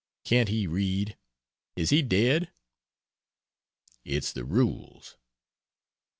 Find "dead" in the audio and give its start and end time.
2.01-2.49